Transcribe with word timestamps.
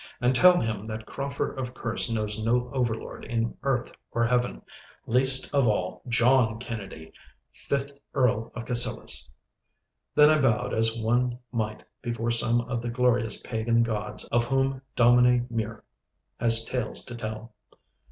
And 0.19 0.33
tell 0.33 0.59
him 0.59 0.83
that 0.85 1.05
Crauford 1.05 1.59
of 1.59 1.75
Kerse 1.75 2.09
knows 2.11 2.41
no 2.41 2.71
overlord 2.73 3.23
in 3.23 3.55
earth 3.61 3.91
or 4.09 4.25
heaven—least 4.25 5.53
of 5.53 5.67
all 5.67 6.01
John 6.07 6.57
Kennedy, 6.57 7.13
fifth 7.51 7.99
Earl 8.15 8.51
of 8.55 8.65
Cassillis!' 8.65 9.29
Then 10.15 10.31
I 10.31 10.41
bowed 10.41 10.73
as 10.73 10.97
one 10.97 11.37
might 11.51 11.83
before 12.01 12.31
some 12.31 12.61
of 12.61 12.81
the 12.81 12.89
glorious 12.89 13.39
pagan 13.41 13.83
gods 13.83 14.25
of 14.29 14.45
whom 14.45 14.81
Dominie 14.95 15.45
Mure 15.51 15.83
has 16.39 16.65
tales 16.65 17.05
to 17.05 17.13
tell. 17.13 17.53